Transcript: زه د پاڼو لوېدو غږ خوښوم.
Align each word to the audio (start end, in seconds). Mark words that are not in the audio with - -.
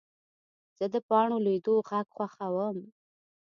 زه 0.77 0.85
د 0.93 0.95
پاڼو 1.07 1.37
لوېدو 1.45 1.75
غږ 1.89 2.07
خوښوم. 2.15 2.77